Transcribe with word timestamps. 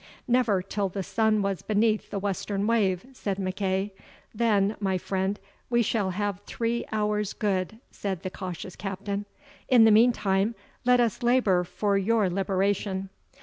"Never 0.27 0.63
till 0.63 0.89
the 0.89 1.03
sun 1.03 1.43
was 1.43 1.61
beneath 1.61 2.09
the 2.09 2.17
western 2.17 2.65
wave," 2.65 3.05
said 3.13 3.37
MacEagh. 3.37 3.91
"Then, 4.33 4.75
my 4.79 4.97
friend, 4.97 5.39
we 5.69 5.83
shall 5.83 6.09
have 6.09 6.39
three 6.47 6.83
hours 6.91 7.33
good," 7.33 7.77
said 7.91 8.23
the 8.23 8.31
cautious 8.31 8.75
Captain. 8.75 9.27
"In 9.69 9.83
the 9.85 9.91
meantime, 9.91 10.55
let 10.85 10.99
us 10.99 11.21
labour 11.21 11.63
for 11.65 11.99
your 11.99 12.31
liberation." 12.31 13.09